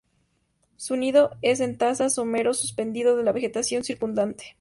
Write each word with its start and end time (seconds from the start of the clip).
Su 0.77 0.95
nido 0.95 1.37
es 1.43 1.59
en 1.59 1.77
taza, 1.77 2.09
somero, 2.09 2.55
suspendido 2.55 3.15
de 3.15 3.23
la 3.23 3.31
vegetación 3.33 3.83
circundante. 3.83 4.45